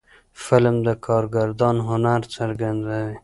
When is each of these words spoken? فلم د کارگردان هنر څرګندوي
فلم 0.43 0.75
د 0.87 0.89
کارگردان 1.05 1.75
هنر 1.87 2.21
څرګندوي 2.35 3.15